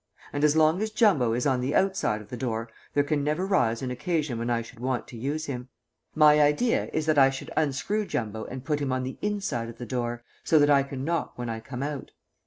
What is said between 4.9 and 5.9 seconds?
to use him.